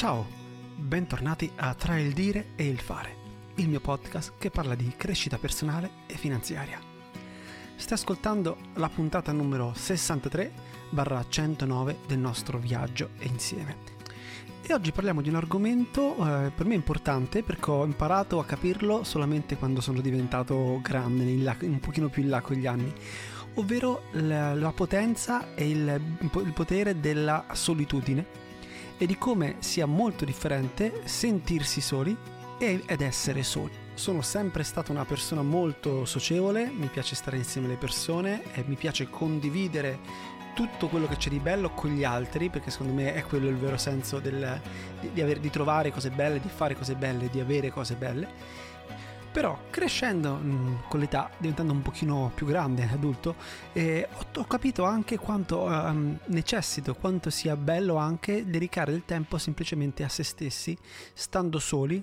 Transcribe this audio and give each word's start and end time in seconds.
Ciao, 0.00 0.24
bentornati 0.76 1.52
a 1.56 1.74
Tra 1.74 1.98
il 1.98 2.14
dire 2.14 2.52
e 2.56 2.66
il 2.66 2.80
fare, 2.80 3.14
il 3.56 3.68
mio 3.68 3.80
podcast 3.80 4.32
che 4.38 4.48
parla 4.48 4.74
di 4.74 4.94
crescita 4.96 5.36
personale 5.36 5.90
e 6.06 6.14
finanziaria. 6.14 6.80
Stai 7.76 7.98
ascoltando 7.98 8.56
la 8.76 8.88
puntata 8.88 9.30
numero 9.32 9.74
63-109 9.76 11.96
del 12.06 12.18
nostro 12.18 12.56
viaggio 12.56 13.10
e 13.18 13.26
insieme. 13.26 13.76
E 14.62 14.72
oggi 14.72 14.90
parliamo 14.90 15.20
di 15.20 15.28
un 15.28 15.34
argomento 15.34 16.16
eh, 16.16 16.50
per 16.50 16.64
me 16.64 16.74
importante 16.74 17.42
perché 17.42 17.70
ho 17.70 17.84
imparato 17.84 18.38
a 18.38 18.46
capirlo 18.46 19.04
solamente 19.04 19.58
quando 19.58 19.82
sono 19.82 20.00
diventato 20.00 20.80
grande, 20.80 21.36
là, 21.36 21.54
un 21.60 21.78
pochino 21.78 22.08
più 22.08 22.22
in 22.22 22.30
là 22.30 22.40
con 22.40 22.56
gli 22.56 22.66
anni, 22.66 22.90
ovvero 23.56 24.04
la, 24.12 24.54
la 24.54 24.72
potenza 24.72 25.54
e 25.54 25.68
il, 25.68 26.00
il 26.20 26.52
potere 26.54 27.00
della 27.00 27.44
solitudine 27.52 28.48
e 29.00 29.06
di 29.06 29.16
come 29.16 29.56
sia 29.60 29.86
molto 29.86 30.26
differente 30.26 31.00
sentirsi 31.06 31.80
soli 31.80 32.14
ed 32.58 33.00
essere 33.00 33.42
soli. 33.42 33.72
Sono 33.94 34.20
sempre 34.20 34.62
stata 34.62 34.92
una 34.92 35.06
persona 35.06 35.40
molto 35.40 36.04
socievole, 36.04 36.66
mi 36.66 36.88
piace 36.88 37.14
stare 37.14 37.38
insieme 37.38 37.66
alle 37.66 37.76
persone 37.76 38.42
e 38.52 38.62
mi 38.66 38.74
piace 38.74 39.08
condividere 39.08 39.98
tutto 40.54 40.88
quello 40.88 41.06
che 41.06 41.16
c'è 41.16 41.30
di 41.30 41.38
bello 41.38 41.70
con 41.70 41.94
gli 41.94 42.04
altri, 42.04 42.50
perché 42.50 42.70
secondo 42.70 42.92
me 42.92 43.14
è 43.14 43.22
quello 43.22 43.48
il 43.48 43.56
vero 43.56 43.78
senso 43.78 44.18
del, 44.18 44.60
di, 45.00 45.10
di, 45.14 45.22
aver, 45.22 45.40
di 45.40 45.48
trovare 45.48 45.90
cose 45.90 46.10
belle, 46.10 46.38
di 46.38 46.50
fare 46.50 46.76
cose 46.76 46.94
belle, 46.94 47.30
di 47.30 47.40
avere 47.40 47.70
cose 47.70 47.94
belle 47.94 48.68
però 49.32 49.58
crescendo 49.70 50.34
mm, 50.34 50.74
con 50.88 51.00
l'età, 51.00 51.30
diventando 51.38 51.72
un 51.72 51.82
pochino 51.82 52.32
più 52.34 52.46
grande, 52.46 52.88
adulto, 52.90 53.36
eh, 53.72 54.08
ho, 54.12 54.40
ho, 54.40 54.44
capito 54.44 54.84
anche 54.84 55.18
quanto 55.18 55.62
um, 55.62 56.18
necessito, 56.26 56.94
quanto 56.94 57.30
sia 57.30 57.56
bello 57.56 57.96
anche 57.96 58.44
dedicare 58.44 58.90
del 58.90 59.04
tempo 59.04 59.38
semplicemente 59.38 60.02
a 60.04 60.08
se 60.08 60.24
stessi, 60.24 60.76
stando 61.14 61.58
soli, 61.58 62.02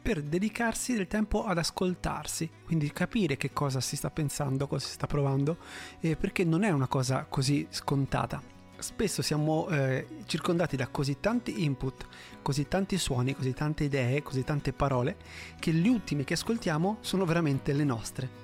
per 0.00 0.22
dedicarsi 0.22 0.94
del 0.94 1.06
tempo 1.06 1.44
ad 1.44 1.56
ascoltarsi, 1.56 2.50
quindi 2.66 2.92
capire 2.92 3.36
che 3.36 3.52
cosa 3.52 3.80
si 3.80 3.96
sta 3.96 4.10
pensando, 4.10 4.66
cosa 4.66 4.86
si 4.86 4.92
sta 4.92 5.06
provando, 5.06 5.56
eh, 6.00 6.16
perché 6.16 6.44
non 6.44 6.62
è 6.62 6.70
una 6.70 6.88
cosa 6.88 7.24
così 7.26 7.66
scontata 7.70 8.53
spesso 8.84 9.22
siamo 9.22 9.66
eh, 9.70 10.06
circondati 10.26 10.76
da 10.76 10.88
così 10.88 11.16
tanti 11.18 11.64
input, 11.64 12.04
così 12.42 12.68
tanti 12.68 12.98
suoni, 12.98 13.34
così 13.34 13.54
tante 13.54 13.84
idee, 13.84 14.22
così 14.22 14.44
tante 14.44 14.74
parole, 14.74 15.16
che 15.58 15.72
gli 15.72 15.88
ultimi 15.88 16.22
che 16.22 16.34
ascoltiamo 16.34 16.98
sono 17.00 17.24
veramente 17.24 17.72
le 17.72 17.84
nostre. 17.84 18.42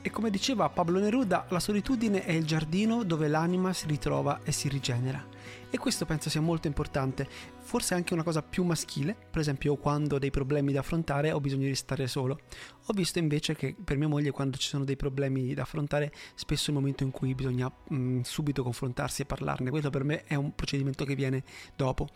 E 0.00 0.08
come 0.08 0.30
diceva 0.30 0.70
Pablo 0.70 0.98
Neruda, 0.98 1.44
la 1.50 1.60
solitudine 1.60 2.24
è 2.24 2.32
il 2.32 2.46
giardino 2.46 3.04
dove 3.04 3.28
l'anima 3.28 3.74
si 3.74 3.86
ritrova 3.86 4.40
e 4.42 4.50
si 4.50 4.68
rigenera. 4.68 5.31
E 5.70 5.78
questo 5.78 6.04
penso 6.04 6.28
sia 6.28 6.40
molto 6.40 6.66
importante, 6.66 7.26
forse 7.60 7.94
anche 7.94 8.12
una 8.12 8.22
cosa 8.22 8.42
più 8.42 8.64
maschile, 8.64 9.16
per 9.30 9.40
esempio 9.40 9.76
quando 9.76 10.16
ho 10.16 10.18
dei 10.18 10.30
problemi 10.30 10.72
da 10.72 10.80
affrontare 10.80 11.32
ho 11.32 11.40
bisogno 11.40 11.66
di 11.66 11.74
stare 11.74 12.06
solo. 12.06 12.40
Ho 12.86 12.92
visto 12.92 13.18
invece 13.18 13.54
che 13.54 13.74
per 13.82 13.96
mia 13.96 14.08
moglie 14.08 14.30
quando 14.30 14.56
ci 14.56 14.68
sono 14.68 14.84
dei 14.84 14.96
problemi 14.96 15.54
da 15.54 15.62
affrontare, 15.62 16.12
spesso 16.34 16.70
è 16.70 16.74
il 16.74 16.78
momento 16.78 17.04
in 17.04 17.10
cui 17.10 17.34
bisogna 17.34 17.70
mh, 17.70 17.94
mm, 17.94 18.20
subito 18.20 18.62
confrontarsi 18.62 19.22
e 19.22 19.24
parlarne. 19.24 19.70
Questo 19.70 19.90
per 19.90 20.04
me 20.04 20.24
è 20.24 20.34
un 20.34 20.54
procedimento 20.54 21.04
che 21.04 21.14
viene 21.14 21.42
dopo. 21.74 22.08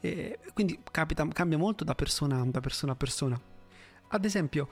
E 0.00 0.38
quindi 0.52 0.78
capita, 0.90 1.26
cambia 1.28 1.58
molto 1.58 1.84
da 1.84 1.94
persona, 1.94 2.44
da 2.44 2.60
persona 2.60 2.92
a 2.92 2.96
persona. 2.96 3.40
Ad 4.10 4.24
esempio, 4.24 4.68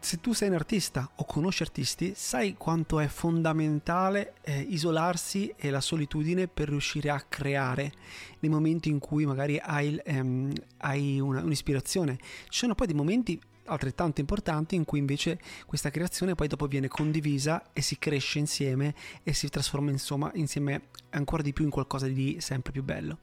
se 0.00 0.18
tu 0.20 0.32
sei 0.32 0.48
un 0.48 0.54
artista 0.54 1.10
o 1.16 1.24
conosci 1.24 1.62
artisti, 1.62 2.12
sai 2.16 2.54
quanto 2.56 2.98
è 3.00 3.06
fondamentale 3.06 4.34
eh, 4.42 4.60
isolarsi 4.60 5.52
e 5.56 5.70
la 5.70 5.80
solitudine 5.80 6.48
per 6.48 6.68
riuscire 6.68 7.10
a 7.10 7.20
creare 7.20 7.92
nei 8.40 8.50
momenti 8.50 8.88
in 8.88 8.98
cui 8.98 9.26
magari 9.26 9.58
hai, 9.62 10.00
ehm, 10.02 10.52
hai 10.78 11.20
una, 11.20 11.42
un'ispirazione. 11.42 12.16
Ci 12.48 12.58
sono 12.58 12.74
poi 12.74 12.86
dei 12.86 12.96
momenti 12.96 13.40
altrettanto 13.70 14.20
importanti 14.20 14.74
in 14.74 14.84
cui 14.84 14.98
invece 14.98 15.40
questa 15.66 15.90
creazione 15.90 16.34
poi 16.34 16.48
dopo 16.48 16.66
viene 16.66 16.88
condivisa 16.88 17.72
e 17.72 17.80
si 17.80 17.98
cresce 17.98 18.38
insieme 18.38 18.94
e 19.22 19.32
si 19.32 19.48
trasforma 19.48 19.90
insomma 19.90 20.30
insieme 20.34 20.88
ancora 21.10 21.42
di 21.42 21.52
più 21.52 21.64
in 21.64 21.70
qualcosa 21.70 22.06
di 22.06 22.36
sempre 22.40 22.72
più 22.72 22.82
bello. 22.82 23.18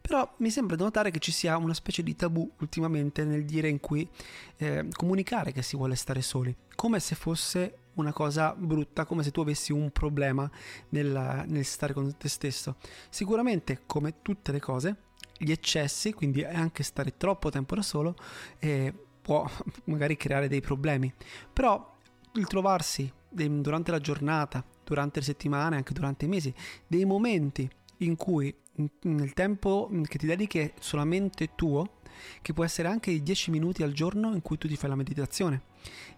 Però 0.00 0.34
mi 0.38 0.50
sembra 0.50 0.76
da 0.76 0.84
notare 0.84 1.10
che 1.10 1.18
ci 1.18 1.32
sia 1.32 1.56
una 1.56 1.74
specie 1.74 2.02
di 2.02 2.14
tabù 2.14 2.50
ultimamente 2.58 3.24
nel 3.24 3.44
dire 3.44 3.68
in 3.68 3.80
cui 3.80 4.08
eh, 4.56 4.86
comunicare 4.92 5.52
che 5.52 5.62
si 5.62 5.76
vuole 5.76 5.94
stare 5.94 6.20
soli, 6.20 6.54
come 6.74 7.00
se 7.00 7.14
fosse 7.14 7.78
una 7.94 8.12
cosa 8.12 8.54
brutta, 8.54 9.04
come 9.04 9.22
se 9.22 9.30
tu 9.30 9.40
avessi 9.40 9.72
un 9.72 9.90
problema 9.90 10.50
nel, 10.90 11.44
nel 11.46 11.64
stare 11.64 11.92
con 11.92 12.16
te 12.16 12.28
stesso. 12.28 12.76
Sicuramente, 13.08 13.82
come 13.86 14.20
tutte 14.22 14.52
le 14.52 14.60
cose, 14.60 14.96
gli 15.38 15.50
eccessi, 15.50 16.12
quindi 16.12 16.44
anche 16.44 16.82
stare 16.82 17.16
troppo 17.16 17.50
tempo 17.50 17.74
da 17.74 17.82
solo, 17.82 18.14
eh, 18.58 18.92
può 19.24 19.48
magari 19.84 20.16
creare 20.16 20.48
dei 20.48 20.60
problemi. 20.60 21.12
Però 21.52 21.92
il 22.34 22.46
trovarsi 22.46 23.10
durante 23.28 23.90
la 23.90 23.98
giornata, 23.98 24.64
durante 24.84 25.18
le 25.20 25.24
settimane, 25.24 25.76
anche 25.76 25.94
durante 25.94 26.26
i 26.26 26.28
mesi, 26.28 26.54
dei 26.86 27.06
momenti 27.06 27.68
in 27.98 28.16
cui 28.16 28.54
nel 29.02 29.32
tempo 29.32 29.88
che 30.06 30.18
ti 30.18 30.26
dedichi 30.26 30.58
è 30.58 30.74
solamente 30.78 31.54
tuo, 31.54 32.00
che 32.42 32.52
può 32.52 32.64
essere 32.64 32.88
anche 32.88 33.22
10 33.22 33.50
minuti 33.50 33.82
al 33.82 33.92
giorno 33.92 34.34
in 34.34 34.42
cui 34.42 34.58
tu 34.58 34.68
ti 34.68 34.76
fai 34.76 34.90
la 34.90 34.96
meditazione, 34.96 35.62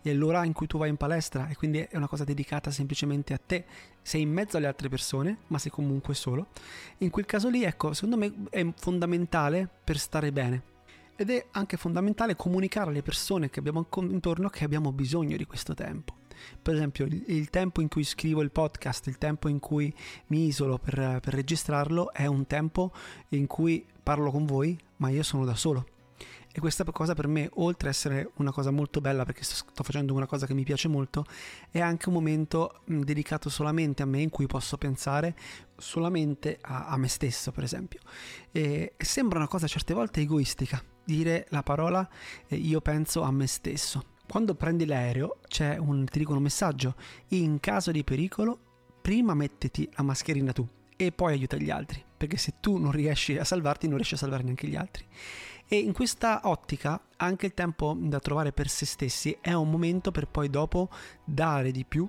e 0.02 0.12
l'ora 0.14 0.44
in 0.44 0.52
cui 0.52 0.66
tu 0.66 0.78
vai 0.78 0.88
in 0.88 0.96
palestra, 0.96 1.48
e 1.48 1.54
quindi 1.54 1.78
è 1.78 1.96
una 1.96 2.08
cosa 2.08 2.24
dedicata 2.24 2.70
semplicemente 2.70 3.32
a 3.34 3.38
te, 3.38 3.64
sei 4.02 4.22
in 4.22 4.32
mezzo 4.32 4.56
alle 4.56 4.66
altre 4.66 4.88
persone, 4.88 5.38
ma 5.48 5.58
sei 5.58 5.70
comunque 5.70 6.14
solo. 6.14 6.48
In 6.98 7.10
quel 7.10 7.26
caso 7.26 7.48
lì, 7.48 7.62
ecco, 7.62 7.92
secondo 7.92 8.16
me 8.16 8.32
è 8.50 8.66
fondamentale 8.74 9.68
per 9.84 9.98
stare 9.98 10.32
bene 10.32 10.74
ed 11.16 11.30
è 11.30 11.46
anche 11.52 11.76
fondamentale 11.76 12.36
comunicare 12.36 12.90
alle 12.90 13.02
persone 13.02 13.50
che 13.50 13.58
abbiamo 13.58 13.86
intorno 14.00 14.48
che 14.48 14.64
abbiamo 14.64 14.92
bisogno 14.92 15.36
di 15.36 15.44
questo 15.44 15.74
tempo. 15.74 16.14
Per 16.60 16.74
esempio, 16.74 17.06
il, 17.06 17.24
il 17.28 17.50
tempo 17.50 17.80
in 17.80 17.88
cui 17.88 18.04
scrivo 18.04 18.42
il 18.42 18.50
podcast, 18.50 19.06
il 19.06 19.18
tempo 19.18 19.48
in 19.48 19.58
cui 19.58 19.92
mi 20.26 20.46
isolo 20.46 20.78
per, 20.78 21.20
per 21.20 21.34
registrarlo, 21.34 22.12
è 22.12 22.26
un 22.26 22.46
tempo 22.46 22.92
in 23.30 23.46
cui 23.46 23.84
parlo 24.02 24.30
con 24.30 24.44
voi, 24.44 24.78
ma 24.96 25.08
io 25.08 25.22
sono 25.22 25.44
da 25.44 25.54
solo. 25.54 25.86
E 26.56 26.58
questa 26.58 26.84
cosa 26.84 27.12
per 27.12 27.26
me, 27.26 27.50
oltre 27.56 27.88
ad 27.88 27.94
essere 27.94 28.30
una 28.36 28.50
cosa 28.50 28.70
molto 28.70 29.02
bella 29.02 29.26
perché 29.26 29.44
sto 29.44 29.82
facendo 29.82 30.14
una 30.14 30.24
cosa 30.24 30.46
che 30.46 30.54
mi 30.54 30.64
piace 30.64 30.88
molto, 30.88 31.26
è 31.70 31.80
anche 31.80 32.08
un 32.08 32.14
momento 32.14 32.80
dedicato 32.86 33.50
solamente 33.50 34.02
a 34.02 34.06
me 34.06 34.22
in 34.22 34.30
cui 34.30 34.46
posso 34.46 34.78
pensare 34.78 35.36
solamente 35.76 36.56
a, 36.62 36.86
a 36.86 36.96
me 36.96 37.08
stesso, 37.08 37.52
per 37.52 37.62
esempio. 37.62 38.00
E 38.52 38.94
sembra 38.96 39.36
una 39.38 39.48
cosa 39.48 39.66
certe 39.66 39.92
volte 39.92 40.22
egoistica, 40.22 40.82
dire 41.04 41.44
la 41.50 41.62
parola 41.62 42.08
eh, 42.46 42.56
io 42.56 42.80
penso 42.80 43.20
a 43.20 43.30
me 43.30 43.46
stesso. 43.46 44.14
Quando 44.26 44.54
prendi 44.54 44.86
l'aereo 44.86 45.40
c'è 45.48 45.76
un, 45.76 46.06
ti 46.06 46.20
dicono 46.20 46.38
un 46.38 46.44
messaggio, 46.44 46.94
in 47.28 47.60
caso 47.60 47.90
di 47.90 48.02
pericolo 48.02 48.58
prima 49.02 49.34
mettiti 49.34 49.86
la 49.92 50.04
mascherina 50.04 50.54
tu 50.54 50.66
e 50.96 51.12
poi 51.12 51.34
aiuta 51.34 51.58
gli 51.58 51.68
altri, 51.68 52.02
perché 52.16 52.36
se 52.36 52.54
tu 52.60 52.76
non 52.78 52.92
riesci 52.92 53.36
a 53.36 53.44
salvarti 53.44 53.86
non 53.86 53.96
riesci 53.96 54.14
a 54.14 54.18
salvare 54.18 54.42
neanche 54.42 54.66
gli 54.66 54.76
altri. 54.76 55.04
E 55.68 55.78
in 55.78 55.92
questa 55.92 56.42
ottica 56.44 57.00
anche 57.16 57.46
il 57.46 57.54
tempo 57.54 57.96
da 57.98 58.20
trovare 58.20 58.52
per 58.52 58.68
se 58.68 58.86
stessi 58.86 59.36
è 59.40 59.52
un 59.52 59.68
momento 59.68 60.12
per 60.12 60.28
poi 60.28 60.48
dopo 60.48 60.88
dare 61.24 61.72
di 61.72 61.84
più 61.84 62.08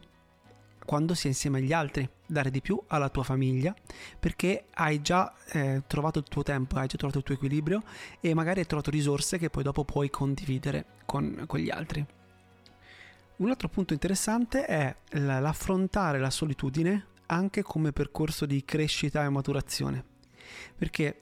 quando 0.88 1.16
si 1.16 1.26
è 1.26 1.30
insieme 1.30 1.58
agli 1.58 1.74
altri, 1.74 2.10
dare 2.26 2.50
di 2.50 2.62
più 2.62 2.82
alla 2.88 3.10
tua 3.10 3.24
famiglia, 3.24 3.76
perché 4.18 4.68
hai 4.76 5.02
già 5.02 5.34
eh, 5.52 5.84
trovato 5.86 6.20
il 6.20 6.26
tuo 6.30 6.44
tempo, 6.44 6.78
hai 6.78 6.88
già 6.88 6.96
trovato 6.96 7.20
il 7.20 7.26
tuo 7.26 7.36
equilibrio 7.36 7.84
e 8.22 8.34
magari 8.34 8.62
hai 8.62 8.66
trovato 8.68 8.90
risorse 8.90 9.38
che 9.38 9.50
poi 9.50 9.64
dopo 9.64 9.84
puoi 9.84 10.10
condividere 10.10 10.86
con, 11.06 11.44
con 11.46 11.60
gli 11.60 11.70
altri. 11.70 12.06
Un 13.38 13.50
altro 13.50 13.68
punto 13.68 13.92
interessante 13.92 14.66
è 14.66 14.96
l'affrontare 15.10 16.20
la 16.20 16.30
solitudine 16.30 17.08
anche 17.28 17.62
come 17.62 17.92
percorso 17.92 18.46
di 18.46 18.64
crescita 18.66 19.24
e 19.24 19.30
maturazione, 19.30 20.04
perché 20.76 21.22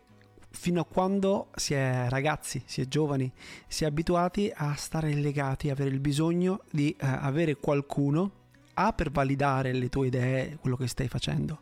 fino 0.49 0.81
a 0.81 0.85
quando 0.85 1.49
si 1.55 1.73
è 1.73 2.07
ragazzi, 2.09 2.63
si 2.65 2.81
è 2.81 2.87
giovani, 2.87 3.31
si 3.67 3.83
è 3.83 3.87
abituati 3.87 4.51
a 4.55 4.73
stare 4.75 5.13
legati, 5.13 5.69
avere 5.69 5.89
il 5.89 5.99
bisogno 5.99 6.61
di 6.71 6.91
eh, 6.91 7.05
avere 7.05 7.57
qualcuno 7.57 8.43
a 8.75 8.93
per 8.93 9.11
validare 9.11 9.73
le 9.73 9.89
tue 9.89 10.07
idee, 10.07 10.57
quello 10.59 10.75
che 10.75 10.87
stai 10.87 11.07
facendo, 11.07 11.61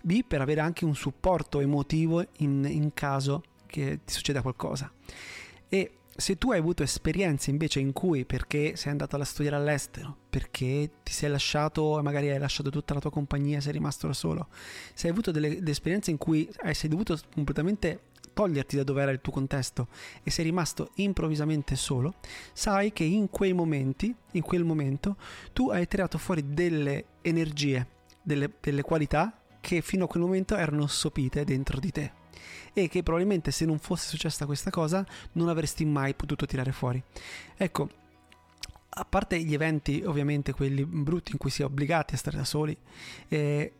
B 0.00 0.24
per 0.26 0.40
avere 0.40 0.60
anche 0.60 0.84
un 0.84 0.94
supporto 0.94 1.60
emotivo 1.60 2.24
in, 2.38 2.64
in 2.68 2.94
caso 2.94 3.42
che 3.66 4.00
ti 4.04 4.12
succeda 4.12 4.42
qualcosa. 4.42 4.90
E 5.68 5.97
se 6.20 6.36
tu 6.36 6.50
hai 6.50 6.58
avuto 6.58 6.82
esperienze 6.82 7.50
invece 7.50 7.78
in 7.78 7.92
cui 7.92 8.24
perché 8.24 8.74
sei 8.74 8.90
andato 8.90 9.14
a 9.14 9.24
studiare 9.24 9.56
all'estero, 9.56 10.16
perché 10.28 10.90
ti 11.04 11.12
sei 11.12 11.30
lasciato, 11.30 12.00
magari 12.02 12.28
hai 12.28 12.40
lasciato 12.40 12.70
tutta 12.70 12.92
la 12.92 12.98
tua 12.98 13.12
compagnia, 13.12 13.60
sei 13.60 13.74
rimasto 13.74 14.08
da 14.08 14.12
solo, 14.12 14.48
se 14.94 15.06
hai 15.06 15.12
avuto 15.12 15.30
delle, 15.30 15.60
delle 15.60 15.70
esperienze 15.70 16.10
in 16.10 16.16
cui 16.16 16.50
sei 16.72 16.88
dovuto 16.88 17.16
completamente 17.32 18.06
toglierti 18.34 18.74
da 18.74 18.82
dove 18.82 19.00
era 19.00 19.12
il 19.12 19.20
tuo 19.20 19.32
contesto 19.32 19.86
e 20.24 20.32
sei 20.32 20.46
rimasto 20.46 20.90
improvvisamente 20.96 21.76
solo, 21.76 22.14
sai 22.52 22.92
che 22.92 23.04
in 23.04 23.30
quei 23.30 23.52
momenti, 23.52 24.12
in 24.32 24.42
quel 24.42 24.64
momento, 24.64 25.16
tu 25.52 25.70
hai 25.70 25.86
tirato 25.86 26.18
fuori 26.18 26.52
delle 26.52 27.04
energie, 27.22 27.86
delle, 28.20 28.54
delle 28.60 28.82
qualità 28.82 29.40
che 29.60 29.82
fino 29.82 30.06
a 30.06 30.08
quel 30.08 30.24
momento 30.24 30.56
erano 30.56 30.88
sopite 30.88 31.44
dentro 31.44 31.78
di 31.78 31.92
te. 31.92 32.17
E 32.72 32.88
che 32.88 33.02
probabilmente 33.02 33.50
se 33.50 33.64
non 33.64 33.78
fosse 33.78 34.08
successa 34.08 34.46
questa 34.46 34.70
cosa 34.70 35.06
non 35.32 35.48
avresti 35.48 35.84
mai 35.84 36.14
potuto 36.14 36.46
tirare 36.46 36.72
fuori. 36.72 37.02
Ecco, 37.56 37.88
a 38.90 39.04
parte 39.04 39.40
gli 39.42 39.54
eventi 39.54 40.02
ovviamente 40.04 40.52
quelli 40.52 40.84
brutti 40.84 41.32
in 41.32 41.38
cui 41.38 41.50
si 41.50 41.62
è 41.62 41.64
obbligati 41.64 42.14
a 42.14 42.18
stare 42.18 42.36
da 42.36 42.44
soli, 42.44 42.76
eh, 43.28 43.72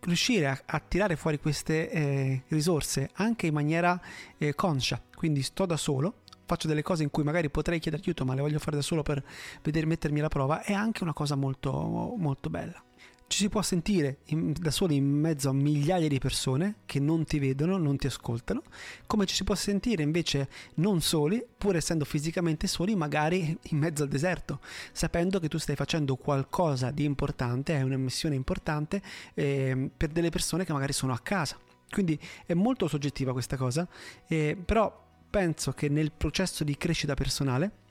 riuscire 0.00 0.46
a, 0.46 0.62
a, 0.64 0.80
tirare 0.80 1.16
fuori 1.16 1.38
queste 1.38 1.90
eh, 1.90 2.42
risorse 2.48 3.10
anche 3.14 3.46
in 3.46 3.54
maniera 3.54 4.00
eh, 4.38 4.54
conscia, 4.54 5.00
quindi 5.14 5.42
sto 5.42 5.66
da 5.66 5.76
solo, 5.76 6.22
faccio 6.44 6.68
delle 6.68 6.82
cose 6.82 7.02
in 7.02 7.10
cui 7.10 7.24
magari 7.24 7.50
potrei 7.50 7.80
chiedere 7.80 8.02
aiuto 8.02 8.24
ma 8.24 8.34
le 8.34 8.40
voglio 8.40 8.58
fare 8.58 8.76
da 8.76 8.82
solo 8.82 9.02
per 9.02 9.22
vedere 9.62 9.86
mettermi 9.86 10.20
alla 10.20 10.28
prova, 10.28 10.62
è 10.62 10.72
anche 10.72 11.02
una 11.02 11.12
cosa 11.12 11.34
molto, 11.34 12.14
molto 12.16 12.48
bella. 12.48 12.85
Ci 13.28 13.38
si 13.38 13.48
può 13.48 13.60
sentire 13.60 14.18
in, 14.26 14.54
da 14.56 14.70
soli 14.70 14.94
in 14.94 15.04
mezzo 15.04 15.48
a 15.48 15.52
migliaia 15.52 16.06
di 16.06 16.18
persone 16.20 16.76
che 16.86 17.00
non 17.00 17.24
ti 17.24 17.40
vedono, 17.40 17.76
non 17.76 17.96
ti 17.96 18.06
ascoltano, 18.06 18.62
come 19.06 19.26
ci 19.26 19.34
si 19.34 19.42
può 19.42 19.56
sentire 19.56 20.04
invece 20.04 20.48
non 20.74 21.00
soli, 21.00 21.44
pur 21.58 21.74
essendo 21.74 22.04
fisicamente 22.04 22.68
soli, 22.68 22.94
magari 22.94 23.58
in 23.62 23.78
mezzo 23.78 24.04
al 24.04 24.08
deserto, 24.08 24.60
sapendo 24.92 25.40
che 25.40 25.48
tu 25.48 25.58
stai 25.58 25.74
facendo 25.74 26.14
qualcosa 26.14 26.92
di 26.92 27.02
importante, 27.02 27.74
è 27.74 27.82
una 27.82 27.96
missione 27.96 28.36
importante 28.36 29.02
eh, 29.34 29.90
per 29.96 30.10
delle 30.10 30.30
persone 30.30 30.64
che 30.64 30.72
magari 30.72 30.92
sono 30.92 31.12
a 31.12 31.18
casa. 31.18 31.58
Quindi 31.90 32.18
è 32.46 32.54
molto 32.54 32.86
soggettiva 32.86 33.32
questa 33.32 33.56
cosa, 33.56 33.88
eh, 34.28 34.56
però 34.62 35.04
penso 35.28 35.72
che 35.72 35.88
nel 35.88 36.12
processo 36.12 36.62
di 36.62 36.76
crescita 36.76 37.14
personale, 37.14 37.84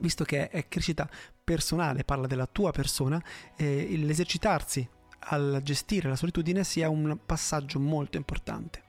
visto 0.00 0.24
che 0.24 0.48
è 0.48 0.68
crescita 0.68 1.08
personale, 1.42 2.04
parla 2.04 2.26
della 2.26 2.46
tua 2.46 2.72
persona, 2.72 3.22
eh, 3.56 3.96
l'esercitarsi 3.96 4.88
al 5.30 5.60
gestire 5.62 6.08
la 6.08 6.16
solitudine 6.16 6.64
sia 6.64 6.88
un 6.88 7.18
passaggio 7.24 7.78
molto 7.78 8.16
importante. 8.16 8.82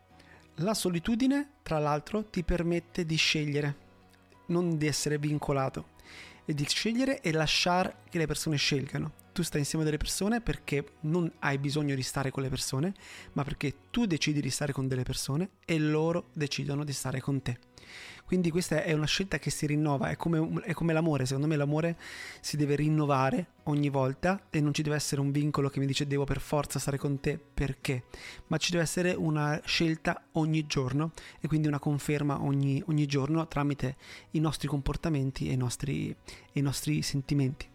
La 0.56 0.74
solitudine, 0.74 1.54
tra 1.64 1.80
l'altro, 1.80 2.26
ti 2.26 2.44
permette 2.44 3.06
di 3.06 3.16
scegliere, 3.16 3.76
non 4.48 4.78
di 4.78 4.88
essere 4.88 5.18
vincolato, 5.18 5.98
e 6.50 6.54
di 6.54 6.66
scegliere 6.68 7.22
e 7.22 7.32
lasciare 7.32 7.98
che 8.10 8.18
le 8.18 8.26
persone 8.26 8.58
scelgano. 8.58 9.14
Tu 9.32 9.44
stai 9.44 9.60
insieme 9.60 9.84
a 9.84 9.86
delle 9.86 10.00
persone 10.00 10.42
perché 10.42 10.94
non 11.02 11.32
hai 11.40 11.60
bisogno 11.60 11.94
di 11.94 12.02
stare 12.02 12.32
con 12.32 12.42
le 12.42 12.50
persone, 12.50 12.94
ma 13.34 13.44
perché 13.44 13.76
tu 13.92 14.06
decidi 14.06 14.42
di 14.42 14.50
stare 14.50 14.74
con 14.74 14.88
delle 14.88 15.04
persone 15.04 15.52
e 15.64 15.78
loro 15.78 16.30
decidono 16.34 16.84
di 16.84 16.92
stare 16.92 17.22
con 17.22 17.42
te. 17.44 17.60
Quindi 18.26 18.52
questa 18.52 18.84
è 18.84 18.94
una 18.94 19.06
scelta 19.06 19.40
che 19.40 19.50
si 19.50 19.66
rinnova, 19.66 20.10
è 20.10 20.16
come, 20.16 20.62
è 20.64 20.74
come, 20.74 20.94
l'amore, 20.94 21.26
secondo 21.26 21.48
me 21.48 21.56
l'amore 21.56 21.98
si 22.42 22.58
deve 22.58 22.76
rinnovare 22.76 23.54
ogni 23.64 23.90
volta 23.90 24.48
e 24.50 24.62
non 24.62 24.74
ci 24.74 24.84
deve 24.84 24.96
essere 24.96 25.22
un 25.22 25.32
vincolo 25.32 25.70
che 25.70 25.80
mi 25.80 25.86
dice 25.86 26.06
devo 26.06 26.26
per 26.26 26.40
forza 26.40 26.78
stare 26.78 26.98
con 26.98 27.20
te 27.20 27.40
perché, 27.40 28.04
ma 28.48 28.58
ci 28.58 28.72
deve 28.72 28.84
essere 28.84 29.14
una 29.14 29.60
scelta 29.66 30.28
ogni 30.34 30.66
giorno 30.68 31.12
e 31.40 31.48
quindi 31.48 31.68
una 31.68 31.80
conferma 31.80 32.42
ogni, 32.44 32.84
ogni 32.88 33.06
giorno 33.06 33.48
tramite 33.48 33.96
i 34.32 34.40
nostri 34.40 34.68
comportamenti 34.68 35.50
e 35.50 35.54
i 35.54 35.58
nostri, 35.58 36.16
i 36.54 36.62
nostri 36.62 37.02
sentimenti. 37.02 37.68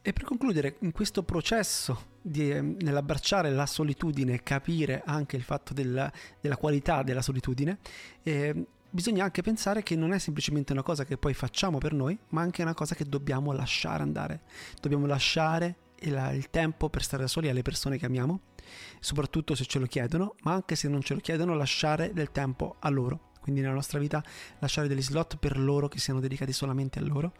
E 0.00 0.12
per 0.14 0.24
concludere, 0.24 0.76
in 0.80 0.92
questo 0.92 1.22
processo 1.22 2.16
di, 2.22 2.50
ehm, 2.50 2.76
nell'abbracciare 2.80 3.50
la 3.50 3.66
solitudine, 3.66 4.42
capire 4.42 5.02
anche 5.04 5.36
il 5.36 5.42
fatto 5.42 5.74
della, 5.74 6.10
della 6.40 6.56
qualità 6.56 7.02
della 7.02 7.20
solitudine, 7.20 7.78
eh, 8.22 8.66
bisogna 8.90 9.24
anche 9.24 9.42
pensare 9.42 9.82
che 9.82 9.96
non 9.96 10.12
è 10.12 10.18
semplicemente 10.18 10.72
una 10.72 10.82
cosa 10.82 11.04
che 11.04 11.16
poi 11.16 11.34
facciamo 11.34 11.78
per 11.78 11.92
noi, 11.92 12.18
ma 12.30 12.40
anche 12.40 12.62
una 12.62 12.74
cosa 12.74 12.94
che 12.94 13.04
dobbiamo 13.04 13.52
lasciare 13.52 14.02
andare. 14.02 14.42
Dobbiamo 14.80 15.06
lasciare 15.06 15.76
il, 16.00 16.48
tempo 16.50 16.88
per 16.88 17.02
stare 17.02 17.22
da 17.22 17.28
soli 17.28 17.48
alle 17.48 17.62
persone 17.62 17.98
che 17.98 18.06
amiamo, 18.06 18.40
soprattutto 19.00 19.54
se 19.54 19.64
ce 19.64 19.78
lo 19.78 19.86
chiedono, 19.86 20.34
ma 20.42 20.52
anche 20.52 20.76
se 20.76 20.88
non 20.88 21.02
ce 21.02 21.14
lo 21.14 21.20
chiedono, 21.20 21.54
lasciare 21.54 22.12
del 22.12 22.30
tempo 22.30 22.76
a 22.78 22.88
loro. 22.88 23.32
Quindi 23.40 23.60
nella 23.60 23.74
nostra 23.74 23.98
vita 23.98 24.22
lasciare 24.58 24.88
degli 24.88 25.02
slot 25.02 25.38
per 25.38 25.58
loro 25.58 25.88
che 25.88 25.98
siano 25.98 26.20
dedicati 26.20 26.52
solamente 26.52 26.98
a 26.98 27.02
loro 27.02 27.32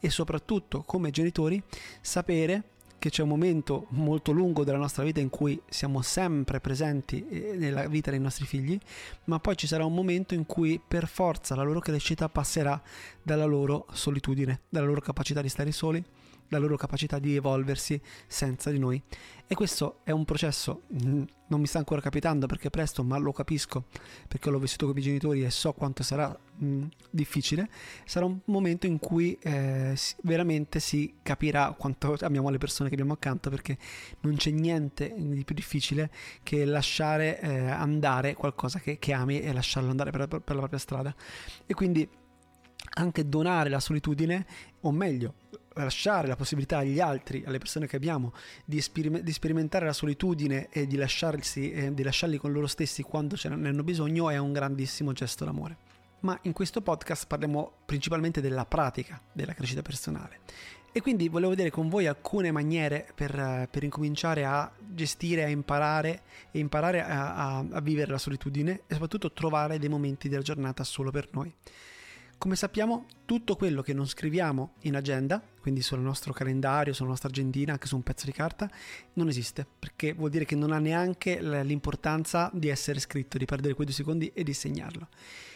e 0.00 0.10
soprattutto 0.10 0.82
come 0.82 1.10
genitori 1.10 1.62
sapere 2.00 2.70
che 3.02 3.10
c'è 3.10 3.22
un 3.24 3.30
momento 3.30 3.86
molto 3.88 4.30
lungo 4.30 4.62
della 4.62 4.78
nostra 4.78 5.02
vita 5.02 5.18
in 5.18 5.28
cui 5.28 5.60
siamo 5.68 6.02
sempre 6.02 6.60
presenti 6.60 7.26
eh, 7.28 7.54
nella 7.56 7.88
vita 7.88 8.12
dei 8.12 8.20
nostri 8.20 8.46
figli, 8.46 8.78
ma 9.24 9.40
poi 9.40 9.56
ci 9.56 9.66
sarà 9.66 9.84
un 9.84 9.92
momento 9.92 10.34
in 10.34 10.46
cui 10.46 10.80
per 10.86 11.08
forza 11.08 11.56
la 11.56 11.64
loro 11.64 11.80
crescita 11.80 12.28
passerà 12.28 12.80
dalla 13.20 13.44
loro 13.44 13.86
solitudine, 13.90 14.60
dalla 14.68 14.86
loro 14.86 15.00
capacità 15.00 15.42
di 15.42 15.48
stare 15.48 15.72
soli 15.72 16.04
la 16.52 16.58
loro 16.58 16.76
capacità 16.76 17.18
di 17.18 17.34
evolversi 17.34 18.00
senza 18.26 18.70
di 18.70 18.78
noi. 18.78 19.02
E 19.46 19.54
questo 19.54 19.98
è 20.04 20.12
un 20.12 20.24
processo, 20.24 20.82
non 20.88 21.60
mi 21.60 21.66
sta 21.66 21.76
ancora 21.76 22.00
capitando 22.00 22.46
perché 22.46 22.70
presto, 22.70 23.04
ma 23.04 23.18
lo 23.18 23.32
capisco 23.32 23.84
perché 24.26 24.48
l'ho 24.48 24.58
vissuto 24.58 24.86
con 24.86 24.96
i 24.96 24.98
miei 24.98 25.08
genitori 25.08 25.44
e 25.44 25.50
so 25.50 25.74
quanto 25.74 26.02
sarà 26.02 26.34
mh, 26.56 26.84
difficile. 27.10 27.68
Sarà 28.06 28.24
un 28.24 28.38
momento 28.46 28.86
in 28.86 28.98
cui 28.98 29.36
eh, 29.42 29.94
veramente 30.22 30.80
si 30.80 31.16
capirà 31.22 31.74
quanto 31.76 32.16
amiamo 32.20 32.48
le 32.48 32.56
persone 32.56 32.88
che 32.88 32.94
abbiamo 32.94 33.12
accanto 33.12 33.50
perché 33.50 33.76
non 34.20 34.36
c'è 34.36 34.50
niente 34.50 35.12
di 35.14 35.44
più 35.44 35.54
difficile 35.54 36.10
che 36.42 36.64
lasciare 36.64 37.38
eh, 37.40 37.68
andare 37.68 38.32
qualcosa 38.34 38.78
che, 38.78 38.98
che, 38.98 39.12
ami 39.12 39.40
e 39.40 39.52
lasciarlo 39.52 39.90
andare 39.90 40.10
per, 40.12 40.28
per 40.28 40.54
la 40.54 40.60
propria 40.60 40.78
strada. 40.78 41.14
E 41.66 41.74
quindi 41.74 42.08
anche 42.94 43.28
donare 43.28 43.68
la 43.68 43.80
solitudine, 43.80 44.46
o 44.80 44.90
meglio, 44.92 45.34
lasciare 45.74 46.26
la 46.26 46.36
possibilità 46.36 46.78
agli 46.78 47.00
altri, 47.00 47.42
alle 47.46 47.58
persone 47.58 47.86
che 47.86 47.96
abbiamo, 47.96 48.32
di, 48.64 48.78
esperim- 48.78 49.20
di 49.20 49.32
sperimentare 49.32 49.86
la 49.86 49.92
solitudine 49.92 50.68
e 50.70 50.86
di, 50.86 50.96
eh, 50.96 51.94
di 51.94 52.02
lasciarli 52.02 52.38
con 52.38 52.52
loro 52.52 52.66
stessi 52.66 53.02
quando 53.02 53.36
ce 53.36 53.48
ne 53.48 53.68
hanno 53.68 53.82
bisogno 53.82 54.30
è 54.30 54.38
un 54.38 54.52
grandissimo 54.52 55.12
gesto 55.12 55.44
d'amore. 55.44 55.90
Ma 56.20 56.38
in 56.42 56.52
questo 56.52 56.82
podcast 56.82 57.26
parliamo 57.26 57.78
principalmente 57.84 58.40
della 58.40 58.64
pratica 58.64 59.20
della 59.32 59.54
crescita 59.54 59.82
personale. 59.82 60.40
E 60.94 61.00
quindi 61.00 61.28
volevo 61.28 61.50
vedere 61.50 61.70
con 61.70 61.88
voi 61.88 62.06
alcune 62.06 62.52
maniere 62.52 63.08
per, 63.14 63.66
per 63.70 63.82
incominciare 63.82 64.44
a 64.44 64.70
gestire, 64.78 65.42
a 65.42 65.48
imparare 65.48 66.22
e 66.50 66.58
imparare 66.58 67.02
a, 67.02 67.34
a, 67.34 67.64
a 67.70 67.80
vivere 67.80 68.10
la 68.10 68.18
solitudine 68.18 68.82
e 68.86 68.92
soprattutto 68.92 69.32
trovare 69.32 69.78
dei 69.78 69.88
momenti 69.88 70.28
della 70.28 70.42
giornata 70.42 70.84
solo 70.84 71.10
per 71.10 71.28
noi. 71.32 71.52
Come 72.42 72.56
sappiamo, 72.56 73.06
tutto 73.24 73.54
quello 73.54 73.82
che 73.82 73.92
non 73.92 74.04
scriviamo 74.04 74.72
in 74.80 74.96
agenda, 74.96 75.40
quindi 75.60 75.80
sul 75.80 76.00
nostro 76.00 76.32
calendario, 76.32 76.92
sulla 76.92 77.10
nostra 77.10 77.28
agendina, 77.28 77.70
anche 77.70 77.86
su 77.86 77.94
un 77.94 78.02
pezzo 78.02 78.26
di 78.26 78.32
carta, 78.32 78.68
non 79.12 79.28
esiste, 79.28 79.64
perché 79.78 80.12
vuol 80.12 80.30
dire 80.30 80.44
che 80.44 80.56
non 80.56 80.72
ha 80.72 80.80
neanche 80.80 81.40
l'importanza 81.40 82.50
di 82.52 82.66
essere 82.66 82.98
scritto, 82.98 83.38
di 83.38 83.44
perdere 83.44 83.74
quei 83.74 83.86
due 83.86 83.94
secondi 83.94 84.32
e 84.34 84.42
di 84.42 84.54
segnarlo. 84.54 85.06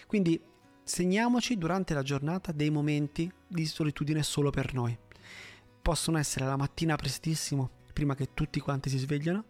Quindi 0.06 0.40
segniamoci 0.84 1.58
durante 1.58 1.92
la 1.92 2.02
giornata 2.02 2.52
dei 2.52 2.70
momenti 2.70 3.28
di 3.48 3.66
solitudine 3.66 4.22
solo 4.22 4.50
per 4.50 4.72
noi. 4.72 4.96
Possono 5.82 6.18
essere 6.18 6.44
la 6.44 6.56
mattina 6.56 6.94
prestissimo, 6.94 7.75
prima 7.96 8.14
che 8.14 8.34
tutti 8.34 8.60
quanti 8.60 8.90
si 8.90 8.98
svegliano, 8.98 9.44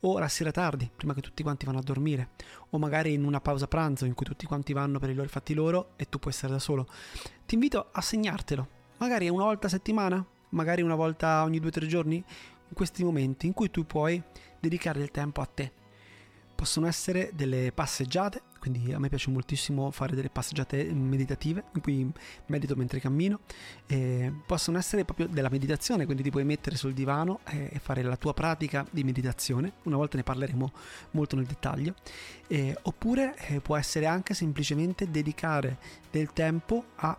o 0.00 0.18
la 0.18 0.26
sera 0.26 0.50
tardi, 0.50 0.90
prima 0.96 1.12
che 1.12 1.20
tutti 1.20 1.42
quanti 1.42 1.66
vanno 1.66 1.80
a 1.80 1.82
dormire, 1.82 2.30
o 2.70 2.78
magari 2.78 3.12
in 3.12 3.24
una 3.24 3.42
pausa 3.42 3.68
pranzo 3.68 4.06
in 4.06 4.14
cui 4.14 4.24
tutti 4.24 4.46
quanti 4.46 4.72
vanno 4.72 4.98
per 4.98 5.10
i 5.10 5.14
loro 5.14 5.28
fatti 5.28 5.52
loro 5.52 5.90
e 5.96 6.08
tu 6.08 6.18
puoi 6.18 6.32
stare 6.32 6.54
da 6.54 6.58
solo. 6.58 6.88
Ti 7.44 7.52
invito 7.52 7.90
a 7.92 8.00
segnartelo, 8.00 8.68
magari 8.96 9.28
una 9.28 9.44
volta 9.44 9.66
a 9.66 9.70
settimana, 9.70 10.26
magari 10.48 10.80
una 10.80 10.94
volta 10.94 11.42
ogni 11.42 11.58
due 11.58 11.68
o 11.68 11.72
tre 11.72 11.86
giorni, 11.86 12.16
in 12.16 12.74
questi 12.74 13.04
momenti 13.04 13.44
in 13.44 13.52
cui 13.52 13.70
tu 13.70 13.84
puoi 13.84 14.22
dedicare 14.58 14.98
del 14.98 15.10
tempo 15.10 15.42
a 15.42 15.44
te. 15.44 15.70
Possono 16.54 16.86
essere 16.86 17.32
delle 17.34 17.70
passeggiate, 17.70 18.44
quindi 18.60 18.92
a 18.92 19.00
me 19.00 19.08
piace 19.08 19.30
moltissimo 19.30 19.90
fare 19.90 20.14
delle 20.14 20.30
passeggiate 20.30 20.84
meditative 20.92 21.64
in 21.74 21.80
cui 21.80 22.12
medito 22.46 22.76
mentre 22.76 23.00
cammino 23.00 23.40
e 23.86 24.32
possono 24.46 24.78
essere 24.78 25.04
proprio 25.04 25.26
della 25.26 25.48
meditazione 25.48 26.04
quindi 26.04 26.22
ti 26.22 26.30
puoi 26.30 26.44
mettere 26.44 26.76
sul 26.76 26.92
divano 26.92 27.40
e 27.44 27.80
fare 27.82 28.02
la 28.02 28.16
tua 28.16 28.34
pratica 28.34 28.86
di 28.90 29.04
meditazione. 29.04 29.72
Una 29.84 29.96
volta 29.96 30.16
ne 30.16 30.22
parleremo 30.22 30.72
molto 31.12 31.36
nel 31.36 31.46
dettaglio. 31.46 31.94
E, 32.46 32.76
oppure 32.82 33.36
eh, 33.46 33.60
può 33.60 33.76
essere 33.76 34.06
anche 34.06 34.34
semplicemente 34.34 35.10
dedicare 35.10 35.78
del 36.10 36.32
tempo 36.32 36.84
a 36.96 37.16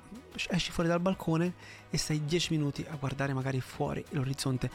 esci 0.49 0.71
fuori 0.71 0.89
dal 0.89 1.01
balcone 1.01 1.53
e 1.89 1.97
stai 1.97 2.23
10 2.23 2.53
minuti 2.53 2.85
a 2.89 2.95
guardare 2.95 3.33
magari 3.33 3.59
fuori 3.59 4.03
l'orizzonte. 4.09 4.69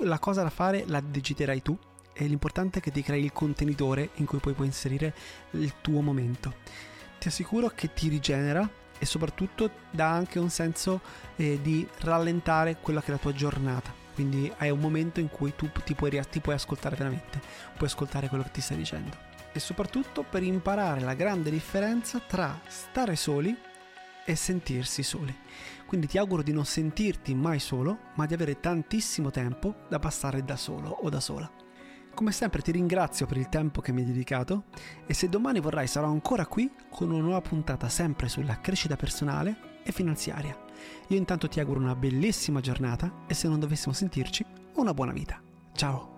La 0.00 0.18
cosa 0.18 0.42
da 0.42 0.50
fare 0.50 0.84
la 0.86 1.00
digiterai 1.00 1.62
tu 1.62 1.78
e 2.16 2.26
l'importante 2.26 2.78
è 2.78 2.82
che 2.82 2.90
ti 2.90 3.02
crei 3.02 3.22
il 3.22 3.32
contenitore 3.32 4.10
in 4.14 4.24
cui 4.24 4.38
poi 4.38 4.54
puoi 4.54 4.66
inserire 4.66 5.14
il 5.50 5.74
tuo 5.82 6.00
momento. 6.00 6.54
Ti 7.18 7.28
assicuro 7.28 7.68
che 7.68 7.92
ti 7.92 8.08
rigenera 8.08 8.68
e 8.98 9.04
soprattutto 9.04 9.70
dà 9.90 10.10
anche 10.10 10.38
un 10.38 10.48
senso 10.48 11.00
eh, 11.36 11.58
di 11.60 11.86
rallentare 12.00 12.78
quella 12.80 13.00
che 13.00 13.08
è 13.08 13.10
la 13.10 13.18
tua 13.18 13.34
giornata. 13.34 13.92
Quindi 14.14 14.50
hai 14.56 14.70
un 14.70 14.78
momento 14.78 15.20
in 15.20 15.28
cui 15.28 15.54
tu 15.54 15.70
ti 15.84 15.94
puoi, 15.94 16.18
ti 16.30 16.40
puoi 16.40 16.54
ascoltare 16.54 16.96
veramente, 16.96 17.38
puoi 17.76 17.88
ascoltare 17.88 18.28
quello 18.28 18.44
che 18.44 18.50
ti 18.50 18.60
stai 18.62 18.78
dicendo. 18.78 19.14
E 19.52 19.58
soprattutto 19.58 20.22
per 20.22 20.42
imparare 20.42 21.00
la 21.00 21.14
grande 21.14 21.50
differenza 21.50 22.18
tra 22.18 22.58
stare 22.66 23.14
soli 23.14 23.54
e 24.24 24.34
sentirsi 24.34 25.02
soli. 25.02 25.36
Quindi 25.86 26.06
ti 26.06 26.16
auguro 26.16 26.42
di 26.42 26.52
non 26.52 26.64
sentirti 26.64 27.34
mai 27.34 27.58
solo, 27.58 27.98
ma 28.14 28.24
di 28.24 28.32
avere 28.32 28.58
tantissimo 28.58 29.30
tempo 29.30 29.74
da 29.88 29.98
passare 29.98 30.42
da 30.44 30.56
solo 30.56 30.88
o 30.88 31.08
da 31.10 31.20
sola. 31.20 31.65
Come 32.16 32.32
sempre 32.32 32.62
ti 32.62 32.70
ringrazio 32.70 33.26
per 33.26 33.36
il 33.36 33.50
tempo 33.50 33.82
che 33.82 33.92
mi 33.92 34.00
hai 34.00 34.06
dedicato 34.06 34.64
e 35.06 35.12
se 35.12 35.28
domani 35.28 35.60
vorrai 35.60 35.86
sarò 35.86 36.08
ancora 36.08 36.46
qui 36.46 36.72
con 36.88 37.10
una 37.10 37.20
nuova 37.20 37.42
puntata 37.42 37.90
sempre 37.90 38.30
sulla 38.30 38.58
crescita 38.58 38.96
personale 38.96 39.80
e 39.84 39.92
finanziaria. 39.92 40.58
Io 41.08 41.18
intanto 41.18 41.46
ti 41.46 41.60
auguro 41.60 41.78
una 41.78 41.94
bellissima 41.94 42.60
giornata 42.60 43.24
e 43.26 43.34
se 43.34 43.48
non 43.48 43.60
dovessimo 43.60 43.92
sentirci, 43.92 44.46
una 44.76 44.94
buona 44.94 45.12
vita. 45.12 45.38
Ciao! 45.74 46.15